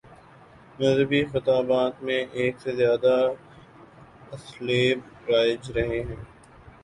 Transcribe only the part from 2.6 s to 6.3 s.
سے زیادہ اسالیب رائج رہے ہیں۔